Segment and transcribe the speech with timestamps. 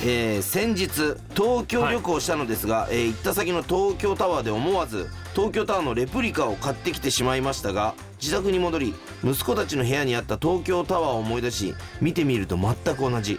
[0.00, 0.86] えー先日
[1.34, 8.94] 東京旅行したのですが、えー行った先の東京タワーで思わず東京タワーのレプリカを買ってきてしまいましたが自宅に戻り
[9.24, 13.38] 息子たちの部屋にあった東京タワーを思い出し見てみると全く同じ。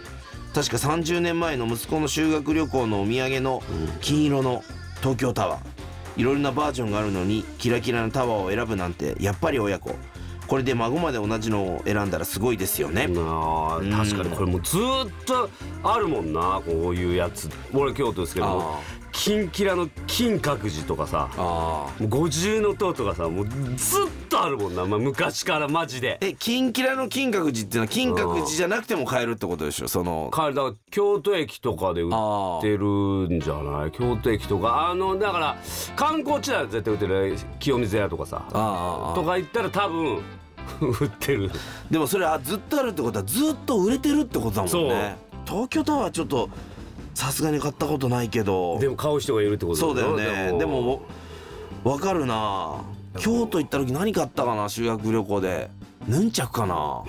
[0.54, 3.60] 確か30年前の息子の修学旅行のお土産の
[4.00, 4.62] 金色の
[5.00, 5.60] 東京タワー。
[6.16, 9.96] いろいろなバージョンがあるのにキラキラなタワーを選ぶなんてやっぱり親子
[10.54, 13.90] これで孫まで同じのを選んだらすごいですよね、なあうん。
[13.90, 15.50] 確かにこれもうずーっと
[15.82, 17.50] あるもんなこういうやつ。
[17.72, 18.80] 俺京都ですけどもあ。
[19.12, 21.28] キラの金閣寺とかさ
[22.08, 26.18] 五重塔とかさもうずっとあるもんな、まあ、昔からマジで。
[26.20, 29.88] えキンキラの金閣寺っていうのは金閣寺じゃなくても買えるってことでしょ？
[29.88, 30.30] その。
[30.32, 32.86] 帰りだから京都駅とかで売ってる
[33.28, 33.90] んじゃない？
[33.90, 34.88] 京都駅とか。
[34.88, 35.56] あのだから
[35.96, 36.68] 観光地だよ。
[36.68, 37.36] 絶対売ってる。
[37.58, 38.44] 清水屋とかさ。
[39.16, 40.22] とか行ったら多分
[40.90, 41.50] 売ってる。
[41.90, 45.16] でもそれあずっとあるってことはずっと売れてるってことだもんね。
[45.46, 46.48] 東京タワーちょっと
[47.14, 48.78] さすがに買ったことないけど。
[48.78, 50.58] でも買う人がいるってことそうだよね。
[50.58, 51.02] でも。
[51.84, 52.82] わかるな。
[53.18, 54.68] 京都行った時何買ったかな？
[54.68, 55.70] 修学旅行で。
[56.08, 57.02] ヌンチャクかな？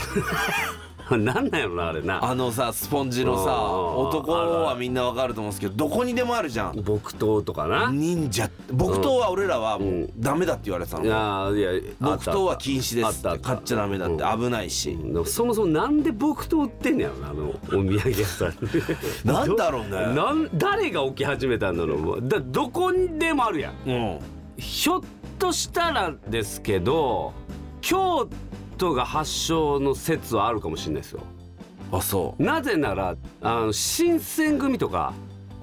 [1.12, 2.24] なんなんやろなあれな。
[2.24, 6.84] あのさスポンジのさ男はみんなわかると思うんですけどどこにでもあるじゃん。
[6.84, 7.92] 木刀とかな。
[7.92, 8.50] 忍者。
[8.72, 11.06] 木刀は俺らはもうダメだって言われてたの。
[11.06, 14.24] いやいや木刀は禁止ですあっ買っちゃダメだって。
[14.38, 14.98] 危ないし。
[14.98, 18.54] でもそもそもなんで木刀売ってんねやろなあのお土産屋さん。
[19.26, 19.90] なんだろうね。
[19.90, 23.90] なん誰が置き始めたんだろうだどこにでもあるやん。
[23.90, 24.20] うん。
[24.58, 25.02] ひょっ
[25.38, 27.34] としたらですけど
[27.82, 28.30] 京都
[28.94, 31.22] が発祥の説はあるかもしれないですよ。
[31.92, 32.44] あそう。
[32.44, 35.14] なぜならあの新選組とか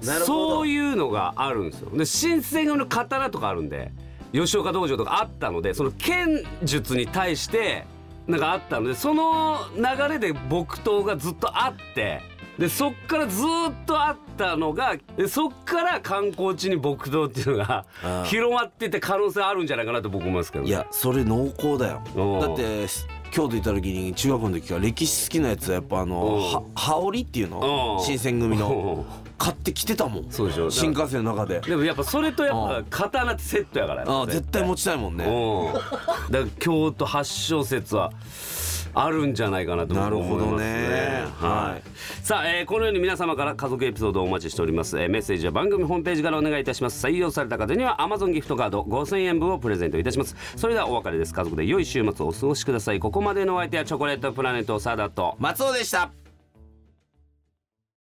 [0.03, 0.25] なるほど。
[0.25, 1.89] そういうのがあるんですよ。
[1.95, 3.91] で新選組の刀とかあるんで
[4.31, 7.85] 吉岡道場とかあったのでその剣術に対して
[8.27, 12.21] なんかあったのでその流れで木刀がずっとあって
[12.57, 13.45] でそっからずっ
[13.85, 18.25] とあったのがでそっから観光地に木刀っていうのがああ。
[18.25, 20.69] 広まってて可能性あるんじゃないかなと僕思いますけどね。
[20.69, 22.01] いやそれ濃厚だよ。
[22.15, 22.37] う。
[22.37, 22.87] んだって
[23.31, 26.29] 京都行った時に中学校の時から歴史好きなやつはやっぱあのう。
[26.29, 27.97] んは羽織っていうの？
[27.99, 28.01] う。
[28.01, 29.05] ん新選組の。
[29.19, 29.19] う。
[29.19, 30.31] ん買ってきてたもん。
[30.31, 31.59] そうでしょ新幹線の中で。
[31.59, 32.81] でもやっぱそれとやっぱう。
[32.81, 34.63] ん刀ってセットやからああ絶対。
[34.63, 35.25] 持ちたいもんね。
[35.25, 35.69] う。
[35.71, 35.73] ん、
[36.31, 38.11] だから京都発祥説は
[38.95, 41.23] あるんじゃないかなと僕なるほど思いますね。
[41.39, 41.52] はは
[42.23, 47.05] さあ、えーこのように皆様から家族エピソードをお待ちしております、えーメッセージは番組ホームページからお願いいたします。
[47.05, 50.33] 採用された方には Amazon ギフトカード5000円分をプレゼントいたします。
[50.55, 51.33] それではお別れです。
[51.33, 53.01] 家族で良い週末をお過ごしください。
[53.01, 56.22] ここまでのお相手はチョコレートプラネットサダと松尾でした。